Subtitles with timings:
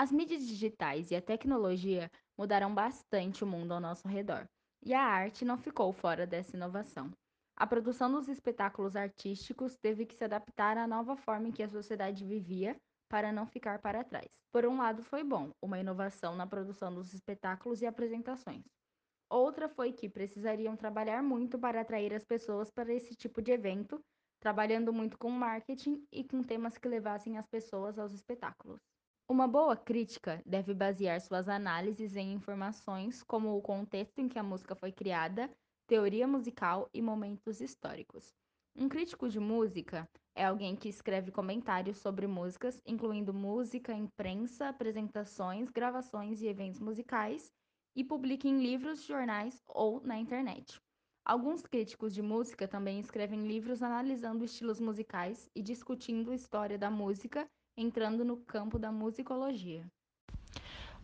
[0.00, 2.08] As mídias digitais e a tecnologia
[2.38, 4.48] mudaram bastante o mundo ao nosso redor,
[4.86, 7.10] e a arte não ficou fora dessa inovação.
[7.56, 11.68] A produção dos espetáculos artísticos teve que se adaptar à nova forma em que a
[11.68, 12.76] sociedade vivia
[13.10, 14.28] para não ficar para trás.
[14.52, 18.62] Por um lado, foi bom, uma inovação na produção dos espetáculos e apresentações.
[19.28, 24.00] Outra foi que precisariam trabalhar muito para atrair as pessoas para esse tipo de evento,
[24.38, 28.80] trabalhando muito com marketing e com temas que levassem as pessoas aos espetáculos.
[29.30, 34.42] Uma boa crítica deve basear suas análises em informações como o contexto em que a
[34.42, 35.50] música foi criada,
[35.86, 38.34] teoria musical e momentos históricos.
[38.74, 45.68] Um crítico de música é alguém que escreve comentários sobre músicas, incluindo música, imprensa, apresentações,
[45.68, 47.52] gravações e eventos musicais,
[47.94, 50.80] e publica em livros, jornais ou na internet.
[51.22, 56.90] Alguns críticos de música também escrevem livros analisando estilos musicais e discutindo a história da
[56.90, 57.46] música
[57.78, 59.86] entrando no campo da musicologia.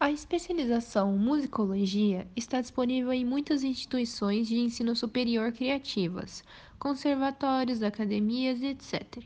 [0.00, 6.42] A especialização musicologia está disponível em muitas instituições de ensino superior criativas,
[6.78, 9.22] conservatórios, academias, etc.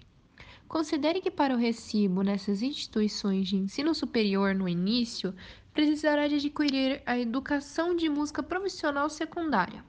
[0.69, 5.33] Considere que para o recibo nessas instituições de ensino superior no início,
[5.73, 9.85] precisará de adquirir a educação de música profissional secundária.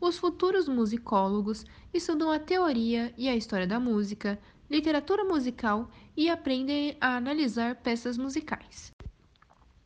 [0.00, 4.38] Os futuros musicólogos estudam a teoria e a história da música,
[4.72, 8.90] literatura musical e aprendem a analisar peças musicais.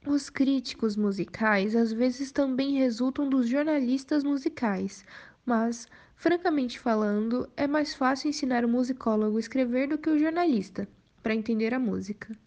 [0.06, 5.04] Os críticos musicais às vezes também resultam dos jornalistas musicais,
[5.44, 10.88] mas, francamente falando, é mais fácil ensinar o musicólogo a escrever do que o jornalista,
[11.20, 12.38] para entender a música.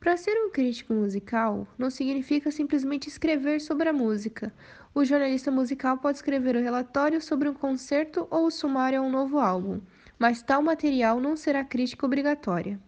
[0.00, 4.52] Para ser um crítico musical, não significa simplesmente escrever sobre a música.
[4.92, 9.10] O jornalista musical pode escrever o relatório sobre um concerto ou o sumário a um
[9.10, 9.80] novo álbum
[10.18, 12.80] mas tal material não será crítica obrigatória.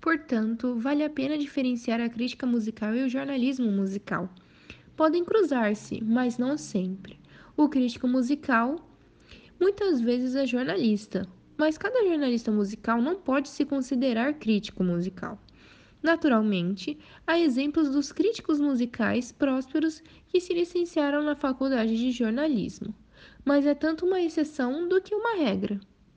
[0.00, 4.28] Portanto, vale a pena diferenciar a crítica musical e o jornalismo musical.
[4.94, 7.18] Podem cruzar-se, mas não sempre.
[7.56, 8.76] O crítico musical
[9.58, 11.26] muitas vezes é jornalista,
[11.56, 15.40] mas cada jornalista musical não pode se considerar crítico musical.
[16.02, 22.94] Naturalmente, há exemplos dos críticos musicais prósperos que se licenciaram na faculdade de jornalismo,
[23.44, 25.80] mas é tanto uma exceção do que uma regra.